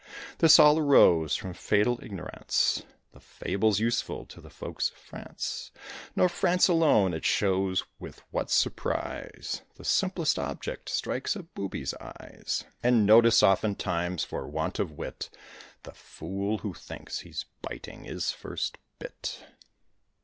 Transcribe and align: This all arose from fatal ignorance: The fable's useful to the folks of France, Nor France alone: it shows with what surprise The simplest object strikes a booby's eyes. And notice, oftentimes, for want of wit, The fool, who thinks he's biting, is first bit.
This 0.39 0.57
all 0.57 0.79
arose 0.79 1.35
from 1.35 1.53
fatal 1.53 1.99
ignorance: 2.01 2.81
The 3.11 3.19
fable's 3.19 3.79
useful 3.79 4.25
to 4.25 4.41
the 4.41 4.49
folks 4.49 4.89
of 4.89 4.95
France, 4.97 5.69
Nor 6.15 6.27
France 6.27 6.67
alone: 6.67 7.13
it 7.13 7.23
shows 7.23 7.83
with 7.99 8.23
what 8.31 8.49
surprise 8.49 9.61
The 9.75 9.85
simplest 9.85 10.39
object 10.39 10.89
strikes 10.89 11.35
a 11.35 11.43
booby's 11.43 11.93
eyes. 12.01 12.63
And 12.81 13.05
notice, 13.05 13.43
oftentimes, 13.43 14.23
for 14.23 14.47
want 14.47 14.79
of 14.79 14.89
wit, 14.91 15.29
The 15.83 15.93
fool, 15.93 16.57
who 16.57 16.73
thinks 16.73 17.19
he's 17.19 17.45
biting, 17.61 18.05
is 18.05 18.31
first 18.31 18.79
bit. 18.97 19.45